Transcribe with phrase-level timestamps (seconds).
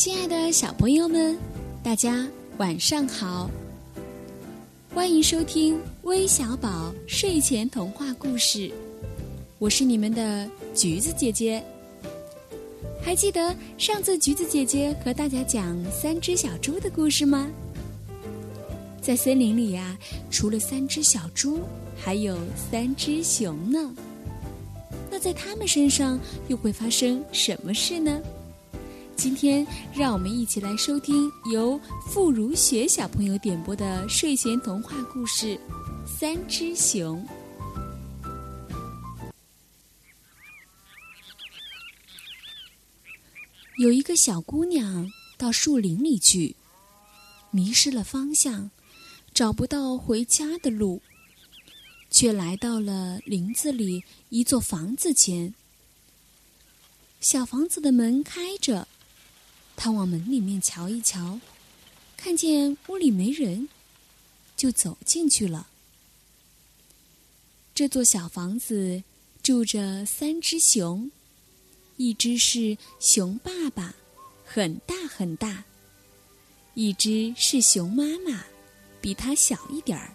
[0.00, 1.36] 亲爱的小朋友们，
[1.82, 2.26] 大家
[2.56, 3.50] 晚上好！
[4.94, 8.72] 欢迎收听微小宝睡前童话故事，
[9.58, 11.62] 我是你们的橘子姐姐。
[13.04, 17.50] 还记得上次橘子姐姐和大家讲三只小猪的故事吗？
[19.02, 19.98] 在森林里呀，
[20.30, 21.60] 除了三只小猪，
[21.94, 23.94] 还有三只熊呢。
[25.10, 28.18] 那在他们身上又会发生什么事呢？
[29.20, 35.48] 今天让我们一起来收听由傅如雪小朋友点播的睡前童话故事
[36.06, 37.22] 《三只熊》。
[43.76, 46.56] 有一个小姑娘到树林里去，
[47.50, 48.70] 迷失了方向，
[49.34, 51.02] 找不到回家的路，
[52.10, 55.52] 却来到了林子里一座房子前。
[57.20, 58.88] 小房子的门开着。
[59.82, 61.40] 他往门里面瞧一瞧，
[62.14, 63.66] 看见屋里没人，
[64.54, 65.68] 就走进去了。
[67.74, 69.02] 这座小房子
[69.42, 71.10] 住着三只熊，
[71.96, 73.94] 一只是熊爸爸，
[74.44, 75.64] 很大很大；
[76.74, 78.44] 一只是熊妈妈，
[79.00, 80.14] 比它小一点儿；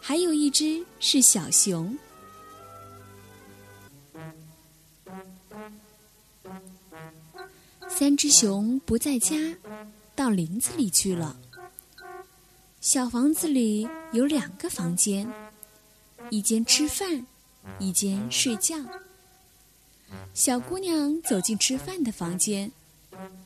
[0.00, 1.98] 还有一只是小熊。
[7.98, 9.34] 三只熊不在家，
[10.14, 11.34] 到林子里去了。
[12.82, 15.26] 小房子里有两个房间，
[16.28, 17.26] 一间吃饭，
[17.78, 18.76] 一间睡觉。
[20.34, 22.70] 小姑娘走进吃饭的房间，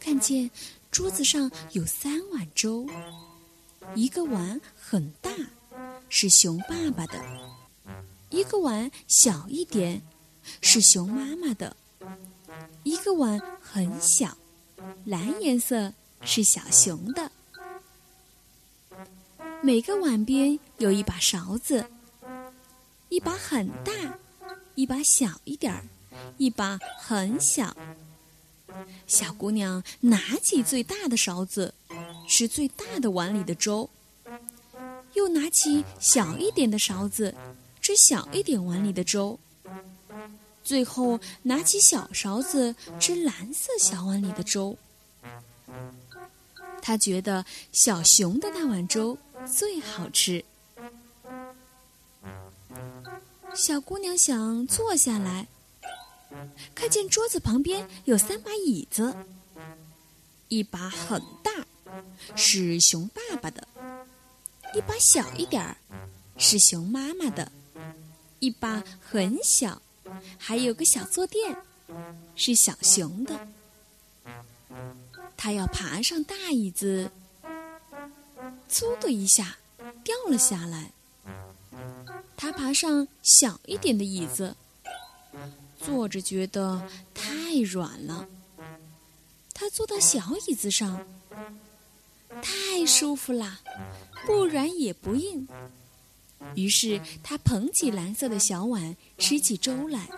[0.00, 0.50] 看见
[0.90, 2.84] 桌子上有三碗粥，
[3.94, 5.30] 一个碗很大，
[6.08, 7.20] 是熊爸爸的；
[8.30, 10.02] 一个碗小一点，
[10.60, 11.76] 是熊妈妈的；
[12.82, 14.36] 一个碗很小。
[15.04, 17.30] 蓝颜色是小熊的，
[19.62, 21.86] 每个碗边有一把勺子，
[23.10, 24.18] 一把很大，
[24.74, 25.84] 一把小一点儿，
[26.38, 27.76] 一把很小。
[29.06, 31.74] 小姑娘拿起最大的勺子，
[32.26, 33.90] 吃最大的碗里的粥，
[35.12, 37.34] 又拿起小一点的勺子，
[37.82, 39.38] 吃小一点碗里的粥。
[40.62, 44.76] 最后拿起小勺子吃蓝色小碗里的粥。
[46.82, 49.16] 他觉得小熊的那碗粥
[49.46, 50.44] 最好吃。
[53.54, 55.46] 小姑娘想坐下来，
[56.74, 59.14] 看见桌子旁边有三把椅子，
[60.48, 61.66] 一把很大，
[62.36, 63.62] 是熊爸爸的；
[64.74, 65.76] 一把小一点儿，
[66.38, 67.50] 是熊妈妈的；
[68.38, 69.82] 一把很小。
[70.38, 71.56] 还有个小坐垫，
[72.36, 73.48] 是小熊的。
[75.36, 77.10] 他要爬上大椅子，
[78.68, 79.56] 嗖的一下
[80.04, 80.92] 掉了下来。
[82.36, 84.56] 他爬上小一点的椅子，
[85.80, 88.26] 坐着觉得太软了。
[89.54, 91.06] 他坐到小椅子上，
[92.42, 93.60] 太舒服啦，
[94.24, 95.46] 不软也不硬。
[96.54, 100.08] 于是他捧起蓝色的小碗，吃起粥来。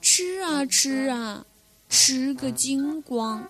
[0.00, 1.44] 吃啊吃啊，
[1.88, 3.48] 吃个精光，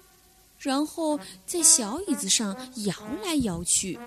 [0.58, 2.94] 然后在小椅子上摇
[3.24, 3.98] 来摇去。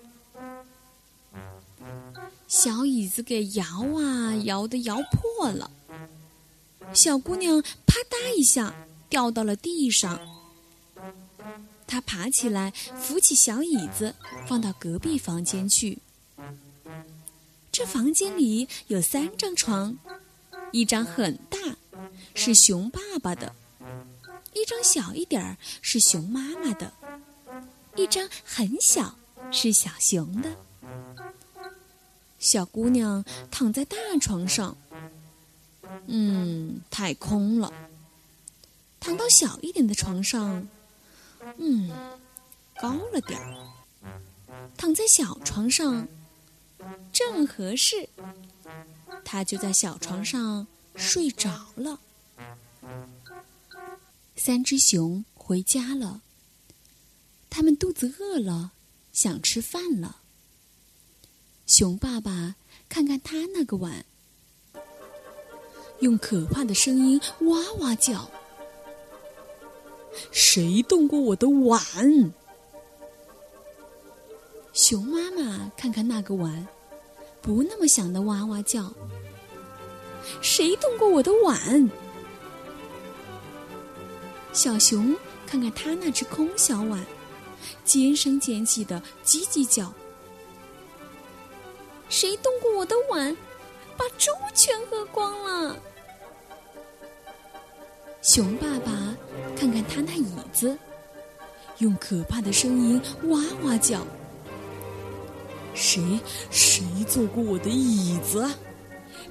[2.47, 3.66] 小椅子给摇
[3.97, 5.72] 啊摇的摇破了，
[6.94, 8.74] 小姑娘啪嗒一下
[9.09, 10.19] 掉到了地上。
[11.88, 14.16] 她爬起来，扶起小椅子，
[14.47, 16.00] 放到隔壁房间去。
[17.78, 19.97] 这房间里有三张床，
[20.72, 21.58] 一张很大，
[22.34, 23.52] 是熊爸爸的；
[24.53, 26.90] 一张小一点儿，是熊妈妈的；
[27.97, 29.18] 一张很小，
[29.52, 30.56] 是小熊的。
[32.40, 34.78] 小姑娘躺在大床上，
[36.07, 37.74] 嗯，太空了。
[39.01, 40.66] 躺到小一点的床上，
[41.57, 41.92] 嗯，
[42.80, 43.54] 高了点儿。
[44.78, 46.07] 躺在小床上。
[47.11, 48.09] 正合适，
[49.23, 51.99] 他就在小床上睡着了。
[54.35, 56.21] 三只熊回家了，
[57.49, 58.73] 他们肚子饿了，
[59.11, 60.17] 想吃饭了。
[61.65, 62.55] 熊爸爸
[62.87, 64.05] 看看他那个碗，
[65.99, 68.29] 用可怕的声音哇哇叫
[70.31, 71.81] ：“谁动过我的碗？”
[74.87, 76.67] 熊妈妈看看那个碗。
[77.41, 78.93] 不那么响的哇哇叫，
[80.43, 81.89] 谁动过我的碗？
[84.53, 85.15] 小熊
[85.47, 87.03] 看看他那只空小碗，
[87.83, 89.91] 尖声尖气的叽叽叫
[92.07, 93.35] ：“谁动过我的碗，
[93.97, 95.79] 把粥全喝光了？”
[98.21, 99.17] 熊爸爸
[99.57, 100.77] 看看他那椅子，
[101.79, 104.05] 用可怕的声音哇哇叫
[105.75, 106.19] ：“谁
[106.50, 108.50] 谁坐过我的椅子，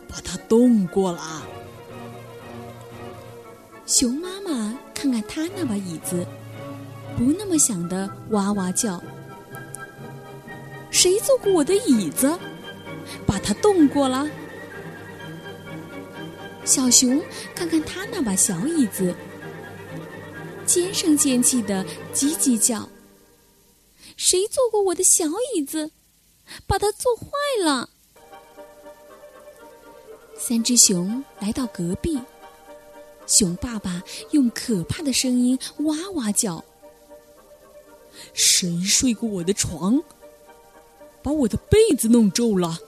[0.06, 1.42] 把它动过了？”
[3.86, 6.26] 熊妈妈看看他那把椅子，
[7.16, 9.02] 不那么响的哇哇叫
[10.90, 12.38] ：“谁坐过我的椅子？
[13.26, 14.28] 把它动过了？”
[16.64, 17.20] 小熊
[17.54, 19.14] 看看他那把小椅子，
[20.64, 22.88] 尖声尖气的叽叽叫
[24.16, 25.90] ：“谁坐过我的小椅子？
[26.66, 27.26] 把它做坏
[27.64, 27.88] 了？”
[30.36, 32.20] 三只熊来到隔壁。
[33.26, 34.02] 熊爸爸
[34.32, 36.62] 用可怕的声音哇哇叫
[38.34, 40.02] ：“谁睡过我的床？
[41.22, 42.78] 把我的被子弄皱了？”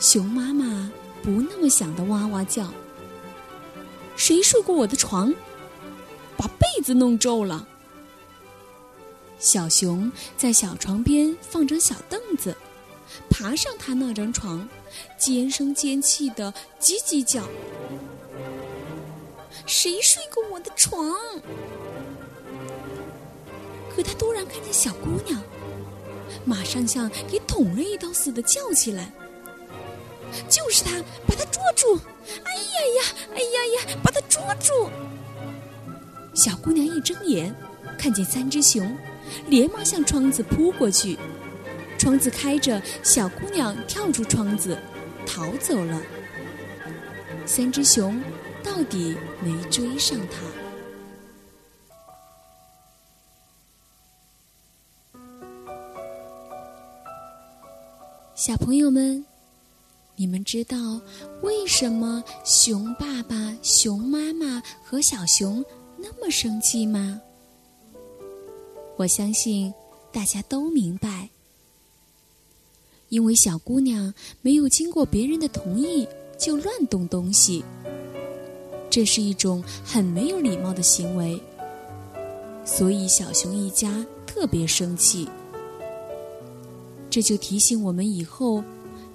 [0.00, 0.90] 熊妈妈
[1.22, 2.72] 不那么响的哇哇叫
[4.16, 5.34] ：“谁睡过我的床？
[6.38, 7.68] 把被子弄皱了？”
[9.38, 12.56] 小熊在小床边放张小凳子，
[13.30, 14.68] 爬上他那张床，
[15.18, 17.46] 尖声尖气的叽叽叫。
[19.66, 21.14] 谁睡过我的床？
[23.94, 25.42] 可他突然看见小姑娘，
[26.44, 29.10] 马上像给捅了一刀似的叫起来
[30.48, 31.98] ：“就是他，把他捉住！
[32.44, 33.02] 哎呀呀，
[33.34, 34.90] 哎呀呀，把他捉住！”
[36.34, 37.54] 小姑娘一睁眼，
[37.98, 38.96] 看见三只熊，
[39.48, 41.18] 连忙向窗子扑过去。
[41.98, 44.78] 窗子开着，小姑娘跳出窗子，
[45.26, 46.00] 逃走了。
[47.44, 48.20] 三只熊。
[48.66, 50.42] 到底没追上他。
[58.34, 59.24] 小朋友们，
[60.16, 60.76] 你们知道
[61.42, 65.64] 为什么熊爸爸、熊妈妈和小熊
[65.96, 67.22] 那么生气吗？
[68.96, 69.72] 我相信
[70.10, 71.28] 大家都明白，
[73.10, 76.08] 因为小姑娘没有经过别人的同意
[76.38, 77.62] 就乱动东西。
[78.88, 81.38] 这是一种很没有礼貌的行为，
[82.64, 85.28] 所以小熊一家特别生气。
[87.10, 88.64] 这就提醒我们以后，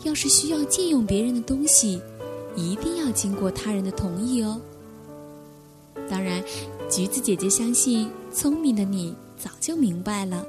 [0.04, 2.00] 要是需要借用别人的东西，
[2.56, 4.62] 一定要经过他人的同意哦。
[6.08, 6.44] 当然，
[6.88, 10.46] 橘子姐姐相信聪明的你早就明白了。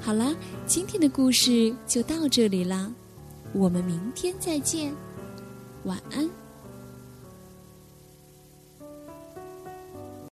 [0.00, 0.34] 好了，
[0.66, 2.92] 今天的故事就到这里了，
[3.52, 4.92] 我们明天再见，
[5.84, 6.28] 晚安。